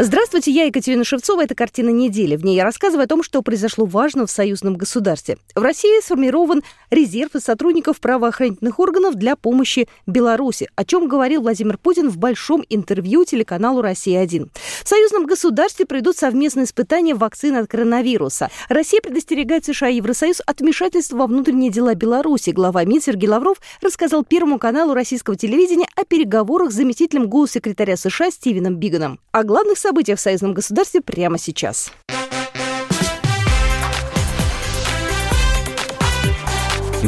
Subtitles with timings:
[0.00, 1.42] Здравствуйте, я Екатерина Шевцова.
[1.42, 2.36] Это «Картина недели».
[2.36, 5.38] В ней я рассказываю о том, что произошло важно в союзном государстве.
[5.56, 11.78] В России сформирован резерв из сотрудников правоохранительных органов для помощи Беларуси, о чем говорил Владимир
[11.78, 14.48] Путин в большом интервью телеканалу «Россия-1».
[14.84, 18.50] В союзном государстве пройдут совместные испытания вакцин от коронавируса.
[18.68, 22.50] Россия предостерегает США и Евросоюз от вмешательства во внутренние дела Беларуси.
[22.50, 28.30] Глава МИД Сергей Лавров рассказал Первому каналу российского телевидения о переговорах с заместителем госсекретаря США
[28.30, 29.18] Стивеном Биганом.
[29.32, 31.90] О главных событиях в союзном государстве прямо сейчас.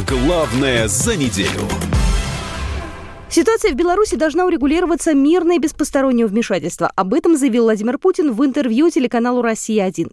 [0.09, 1.61] Главное за неделю.
[3.29, 6.91] Ситуация в Беларуси должна урегулироваться мирно и без постороннего вмешательства.
[6.97, 10.11] Об этом заявил Владимир Путин в интервью телеканалу «Россия-1».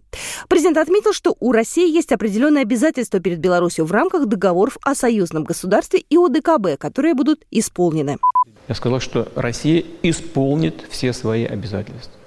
[0.48, 5.44] Президент отметил, что у России есть определенные обязательства перед Беларусью в рамках договоров о союзном
[5.44, 8.18] государстве и ОДКБ, которые будут исполнены.
[8.68, 12.17] Я сказал, что Россия исполнит все свои обязательства.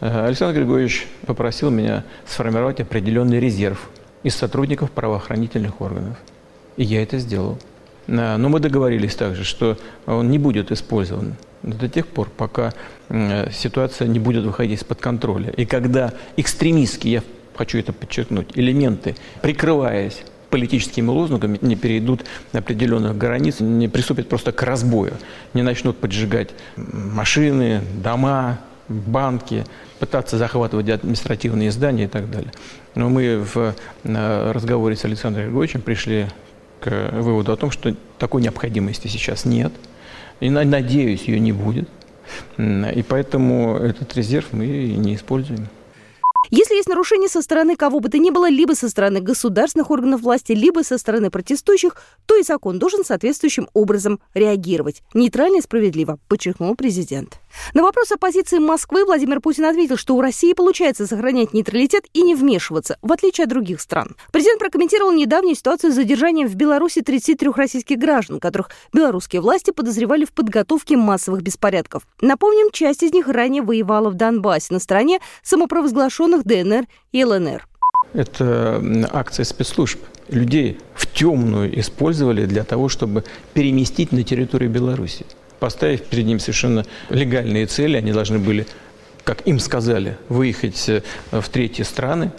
[0.00, 3.88] Э, Александр Григорьевич попросил меня сформировать определенный резерв
[4.22, 6.16] из сотрудников правоохранительных органов.
[6.76, 7.58] И я это сделал.
[8.06, 12.72] Э, Но мы договорились также, что он не будет использован до тех пор, пока
[13.08, 15.50] э, ситуация не будет выходить из-под контроля.
[15.50, 17.22] И когда экстремистские, я
[17.56, 24.62] хочу это подчеркнуть, элементы, прикрываясь политическими лозунгами, не перейдут определенных границ, не приступят просто к
[24.62, 25.14] разбою,
[25.52, 29.64] не начнут поджигать машины, дома, банки,
[29.98, 32.52] пытаться захватывать административные здания и так далее.
[32.94, 36.26] Но мы в разговоре с Александром Григорьевичем пришли
[36.80, 39.72] к выводу о том, что такой необходимости сейчас нет.
[40.40, 41.88] И, надеюсь, ее не будет.
[42.58, 45.68] И поэтому этот резерв мы не используем.
[46.50, 50.20] Если есть нарушение со стороны кого бы то ни было, либо со стороны государственных органов
[50.20, 51.96] власти, либо со стороны протестующих,
[52.26, 55.02] то и закон должен соответствующим образом реагировать.
[55.14, 57.40] Нейтрально и справедливо, подчеркнул президент.
[57.72, 62.22] На вопрос о позиции Москвы Владимир Путин ответил, что у России получается сохранять нейтралитет и
[62.22, 64.16] не вмешиваться, в отличие от других стран.
[64.32, 70.24] Президент прокомментировал недавнюю ситуацию с задержанием в Беларуси 33 российских граждан, которых белорусские власти подозревали
[70.24, 72.06] в подготовке массовых беспорядков.
[72.20, 77.66] Напомним, часть из них ранее воевала в Донбассе на стороне самопровозглашенных ДНР и ЛНР.
[78.12, 78.82] Это
[79.12, 80.00] акция спецслужб.
[80.28, 85.26] Людей в темную использовали для того, чтобы переместить на территорию Беларуси
[85.60, 87.96] поставив перед ним совершенно легальные цели.
[87.96, 88.66] Они должны были,
[89.24, 92.32] как им сказали, выехать э, в третьи страны,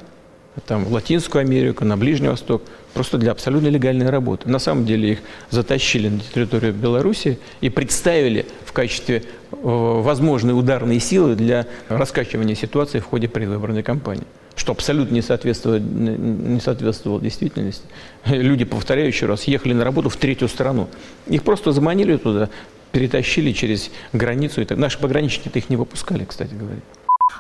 [0.68, 4.50] там, в Латинскую Америку, на Ближний Восток, просто для абсолютно легальной работы.
[4.50, 11.00] На самом деле их затащили на территорию Беларуси и представили в качестве э, возможной ударной
[11.00, 17.84] силы для раскачивания ситуации в ходе предвыборной кампании что абсолютно не соответствовало, не соответствовало действительности.
[18.26, 20.88] Люди, повторяю еще раз, ехали на работу в третью страну.
[21.28, 22.50] Их просто заманили туда,
[22.96, 24.66] перетащили через границу.
[24.66, 24.78] Так.
[24.78, 26.80] Наши пограничники-то их не выпускали, кстати говоря.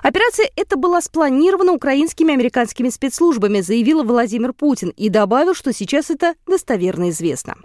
[0.03, 6.09] Операция эта была спланирована украинскими и американскими спецслужбами, заявил Владимир Путин и добавил, что сейчас
[6.09, 7.55] это достоверно известно.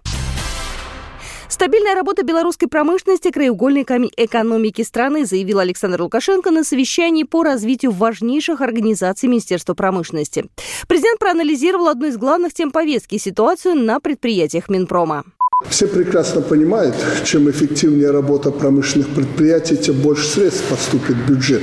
[1.48, 7.90] Стабильная работа белорусской промышленности– краеугольный камень экономики страны, заявил Александр Лукашенко на совещании по развитию
[7.90, 10.44] важнейших организаций Министерства промышленности.
[10.86, 15.24] Президент проанализировал одну из главных тем повестки– ситуацию на предприятиях Минпрома.
[15.68, 21.62] Все прекрасно понимают, чем эффективнее работа промышленных предприятий, тем больше средств поступит в бюджет.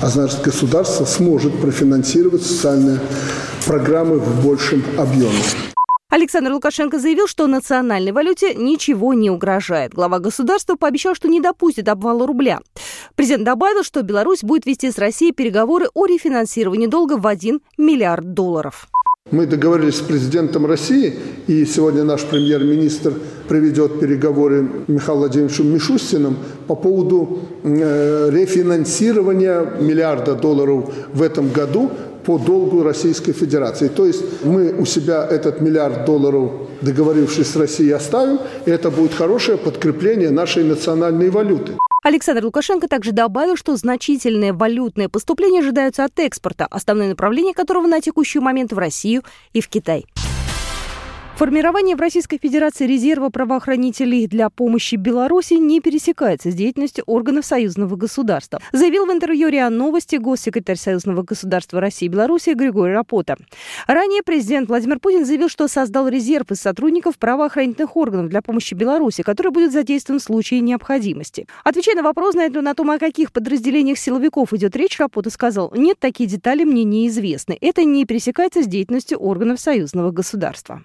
[0.00, 3.00] А значит, государство сможет профинансировать социальные
[3.66, 5.42] программы в большем объеме.
[6.10, 9.94] Александр Лукашенко заявил, что национальной валюте ничего не угрожает.
[9.94, 12.60] Глава государства пообещал, что не допустит обвала рубля.
[13.16, 18.32] Президент добавил, что Беларусь будет вести с Россией переговоры о рефинансировании долга в 1 миллиард
[18.32, 18.86] долларов.
[19.34, 21.14] Мы договорились с президентом России,
[21.48, 23.14] и сегодня наш премьер-министр
[23.48, 31.90] проведет переговоры Михаилом Владимировичем Мишустиным по поводу э, рефинансирования миллиарда долларов в этом году
[32.24, 33.88] по долгу Российской Федерации.
[33.88, 36.52] То есть мы у себя этот миллиард долларов,
[36.82, 41.72] договорившись с Россией, оставим, и это будет хорошее подкрепление нашей национальной валюты.
[42.04, 48.02] Александр Лукашенко также добавил, что значительные валютные поступления ожидаются от экспорта, основное направление которого на
[48.02, 49.22] текущий момент в Россию
[49.54, 50.04] и в Китай.
[51.36, 57.96] Формирование в Российской Федерации резерва правоохранителей для помощи Беларуси не пересекается с деятельностью органов союзного
[57.96, 63.36] государства, заявил в интервью РИА Новости госсекретарь Союзного государства России и Беларуси Григорий Рапота.
[63.88, 69.24] Ранее президент Владимир Путин заявил, что создал резерв из сотрудников правоохранительных органов для помощи Беларуси,
[69.24, 71.48] который будет задействован в случае необходимости.
[71.64, 75.72] Отвечая на вопрос на, это, на том, о каких подразделениях силовиков идет речь, Рапота сказал,
[75.74, 77.58] нет, такие детали мне неизвестны.
[77.60, 80.84] Это не пересекается с деятельностью органов союзного государства.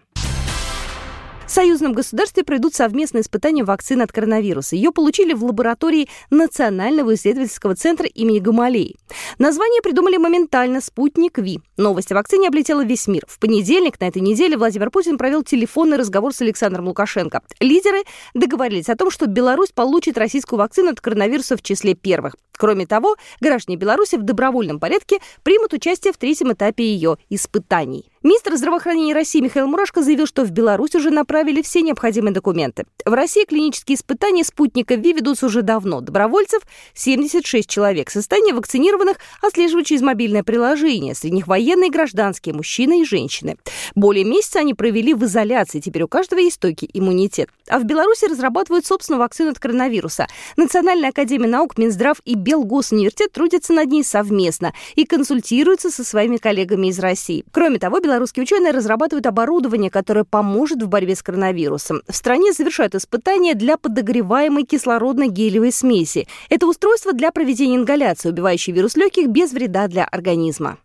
[1.49, 4.75] В союзном государстве пройдут совместные испытания вакцины от коронавируса.
[4.75, 8.97] Ее получили в лаборатории Национального исследовательского центра имени Гамалеи.
[9.39, 11.59] Название придумали моментально «Спутник Ви».
[11.75, 13.23] Новость о вакцине облетела весь мир.
[13.27, 17.41] В понедельник на этой неделе Владимир Путин провел телефонный разговор с Александром Лукашенко.
[17.59, 18.03] Лидеры
[18.35, 22.35] договорились о том, что Беларусь получит российскую вакцину от коронавируса в числе первых.
[22.59, 28.11] Кроме того, граждане Беларуси в добровольном порядке примут участие в третьем этапе ее испытаний.
[28.21, 32.83] Министр здравоохранения России Михаил Мурашко заявил, что в Беларусь уже направили все необходимые документы.
[33.05, 36.01] В России клинические испытания спутника ВИ ведутся уже давно.
[36.01, 36.63] Добровольцев
[36.95, 38.09] 76 человек.
[38.09, 41.15] Состояние вакцинированных отслеживают через мобильное приложение.
[41.15, 43.55] Среди них военные гражданские, мужчины и женщины.
[43.95, 45.79] Более месяца они провели в изоляции.
[45.79, 47.49] Теперь у каждого есть стойкий иммунитет.
[47.69, 50.27] А в Беларуси разрабатывают собственную вакцину от коронавируса.
[50.57, 56.87] Национальная академия наук, Минздрав и Белгосуниверситет трудятся над ней совместно и консультируются со своими коллегами
[56.87, 57.45] из России.
[57.53, 62.01] Кроме того, белорусские ученые разрабатывают оборудование, которое поможет в борьбе с коронавирусом.
[62.07, 66.27] В стране завершают испытания для подогреваемой кислородно-гелевой смеси.
[66.49, 70.79] Это устройство для проведения ингаляции, убивающей вирус легких без вреда для организма.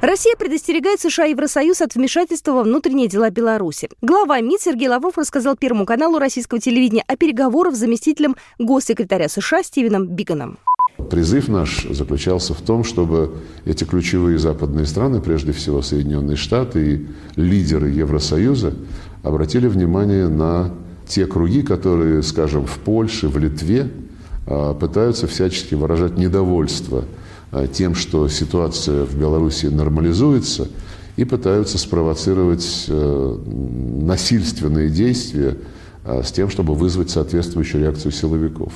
[0.00, 3.88] Россия предостерегает США и Евросоюз от вмешательства во внутренние дела Беларуси.
[4.02, 9.62] Глава МИД Сергей Лавров рассказал Первому каналу российского телевидения о переговорах с заместителем госсекретаря США
[9.62, 10.58] Стивеном Биганом.
[11.10, 13.34] Призыв наш заключался в том, чтобы
[13.66, 17.06] эти ключевые западные страны, прежде всего Соединенные Штаты и
[17.40, 18.72] лидеры Евросоюза,
[19.22, 20.72] обратили внимание на
[21.06, 23.90] те круги, которые, скажем, в Польше, в Литве
[24.46, 27.04] а, пытаются всячески выражать недовольство
[27.52, 30.68] а, тем, что ситуация в Беларуси нормализуется,
[31.16, 33.38] и пытаются спровоцировать э,
[34.02, 35.56] насильственные действия
[36.04, 38.72] а, с тем, чтобы вызвать соответствующую реакцию силовиков.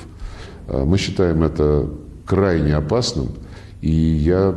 [0.67, 1.91] Мы считаем это
[2.31, 3.31] крайне опасным.
[3.81, 4.55] И я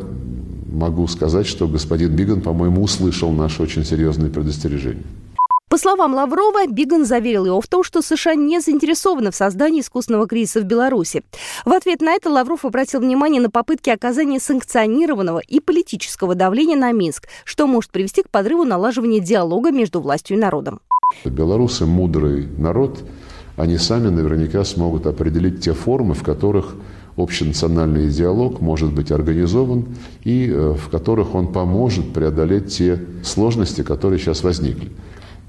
[0.72, 5.02] могу сказать, что господин Биган, по-моему, услышал наши очень серьезные предостережения.
[5.70, 10.28] По словам Лаврова, Биган заверил его в том, что США не заинтересованы в создании искусственного
[10.28, 11.24] кризиса в Беларуси.
[11.66, 16.92] В ответ на это Лавров обратил внимание на попытки оказания санкционированного и политического давления на
[16.92, 20.80] Минск, что может привести к подрыву налаживания диалога между властью и народом.
[21.26, 23.00] Белорусы мудрый народ,
[23.58, 26.76] они сами наверняка смогут определить те формы, в которых
[27.16, 29.86] общенациональный диалог может быть организован
[30.24, 34.92] и э, в которых он поможет преодолеть те сложности, которые сейчас возникли.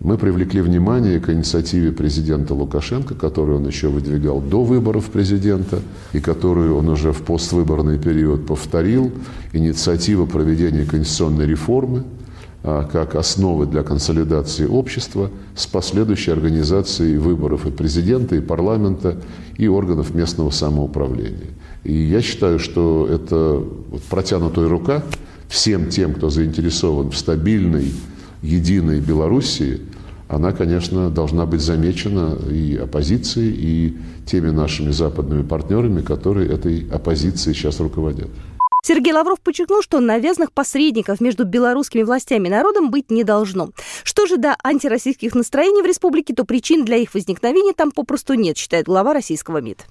[0.00, 5.78] Мы привлекли внимание к инициативе президента Лукашенко, которую он еще выдвигал до выборов президента
[6.12, 9.12] и которую он уже в поствыборный период повторил.
[9.52, 12.04] Инициатива проведения конституционной реформы
[12.64, 19.18] как основы для консолидации общества с последующей организацией выборов и президента, и парламента,
[19.58, 21.50] и органов местного самоуправления.
[21.84, 23.62] И я считаю, что это
[24.08, 25.02] протянутая рука
[25.48, 27.92] всем тем, кто заинтересован в стабильной,
[28.40, 29.80] единой Белоруссии,
[30.28, 33.96] она, конечно, должна быть замечена и оппозицией, и
[34.26, 38.28] теми нашими западными партнерами, которые этой оппозицией сейчас руководят.
[38.86, 43.70] Сергей Лавров подчеркнул, что навязанных посредников между белорусскими властями и народом быть не должно.
[44.02, 48.58] Что же до антироссийских настроений в республике, то причин для их возникновения там попросту нет,
[48.58, 49.86] считает глава российского МИД.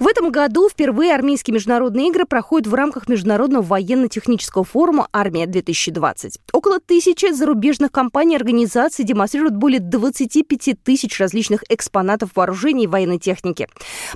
[0.00, 6.36] В этом году впервые армейские международные игры проходят в рамках Международного военно-технического форума «Армия-2020».
[6.54, 13.18] Около тысячи зарубежных компаний и организаций демонстрируют более 25 тысяч различных экспонатов вооружений и военной
[13.18, 13.68] техники.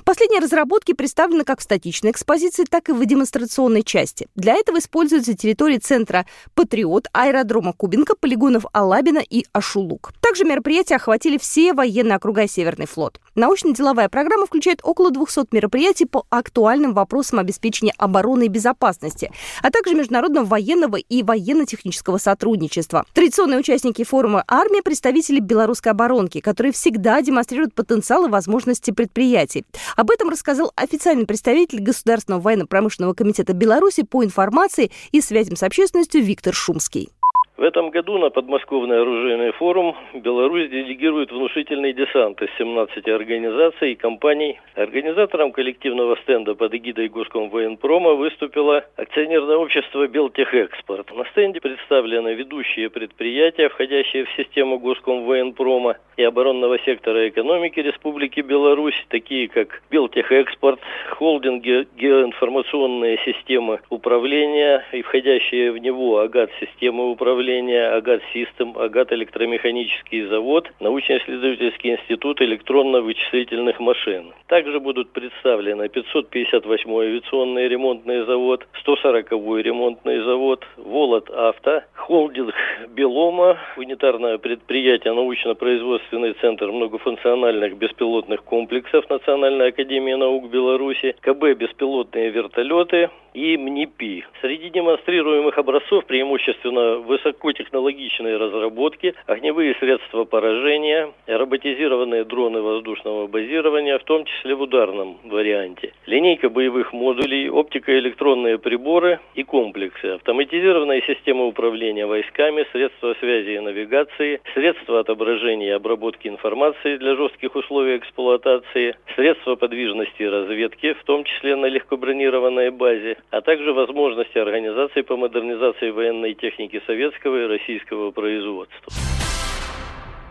[0.03, 4.27] Последние разработки представлены как в статичной экспозиции, так и в демонстрационной части.
[4.33, 6.25] Для этого используются территории центра
[6.55, 10.13] «Патриот», аэродрома Кубинка, полигонов Алабина и Ашулук.
[10.19, 13.21] Также мероприятия охватили все военные округа Северный флот.
[13.35, 19.71] Научно-деловая программа включает около 200 мероприятий мероприятий по актуальным вопросам обеспечения обороны и безопасности, а
[19.71, 23.05] также международного военного и военно-технического сотрудничества.
[23.13, 29.65] Традиционные участники форума «Армия»– представители белорусской оборонки, которые всегда демонстрируют потенциал и возможности предприятий.
[29.97, 36.23] Об этом рассказал официальный представитель Государственного военно-промышленного комитета Беларуси по информации и связям с общественностью
[36.23, 37.09] Виктор Шумский.
[37.57, 43.95] В этом году на подмосковный оружейный форум Беларусь делегирует внушительный десант из 17 организаций и
[43.95, 44.59] компаний.
[44.75, 51.15] Организатором коллективного стенда под эгидой Госкомвоенпрома выступило акционерное общество «Белтехэкспорт».
[51.15, 59.01] На стенде представлены ведущие предприятия, входящие в систему Госкомвоенпрома и оборонного сектора экономики Республики Беларусь,
[59.07, 60.81] такие как «Белтехэкспорт»,
[61.11, 70.25] холдинги «Геоинформационные системы управления» и входящие в него «Агат-системы управления» управления, Агат Систем, Агат электромеханический
[70.25, 74.33] завод, научно-исследовательский институт электронно-вычислительных машин.
[74.47, 82.55] Также будут представлены 558-й авиационный ремонтный завод, 140-й ремонтный завод, Волод Авто, холдинг
[82.89, 93.11] Белома, унитарное предприятие научно-производственный центр многофункциональных беспилотных комплексов Национальной академии наук Беларуси, КБ беспилотные вертолеты
[93.35, 94.25] и МНИПИ.
[94.41, 104.23] Среди демонстрируемых образцов преимущественно высокотехнологичные разработки, огневые средства поражения, роботизированные дроны воздушного базирования, в том
[104.25, 112.65] числе в ударном варианте, линейка боевых модулей, оптико-электронные приборы и комплексы, автоматизированные системы управления войсками,
[112.71, 120.23] средства связи и навигации, средства отображения и обработки информации для жестких условий эксплуатации, средства подвижности
[120.23, 126.33] и разведки, в том числе на легкобронированной базе, а также возможности организации по модернизации военной
[126.33, 128.93] техники советского и российского производства.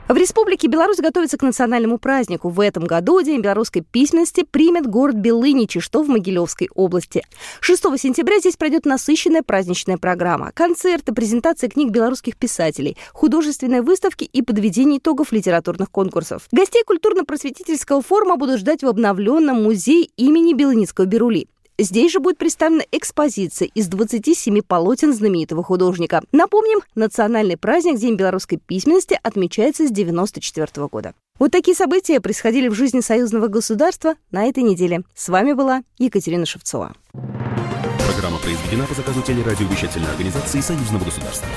[0.06, 2.50] В Республике Беларусь готовится к национальному празднику.
[2.50, 7.22] В этом году День белорусской письменности примет город Белыничи, что в Могилевской области.
[7.60, 10.52] 6 сентября здесь пройдет насыщенная праздничная программа.
[10.52, 16.48] Концерты, презентация книг белорусских писателей, художественные выставки и подведение итогов литературных конкурсов.
[16.52, 21.48] Гостей культурно-просветительского форума будут ждать в обновленном музее имени Белыницкого Берули.
[21.76, 26.22] Здесь же будет представлена экспозиция из 27 полотен знаменитого художника.
[26.30, 31.14] Напомним, национальный праздник День белорусской письменности отмечается с 1994 года.
[31.40, 35.02] Вот такие события происходили в жизни союзного государства на этой неделе.
[35.16, 36.94] С вами была Екатерина Шевцова.
[37.12, 41.48] Программа произведена по заказу телерадиовещательной организации союзного государства.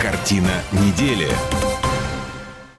[0.00, 1.26] Картина недели.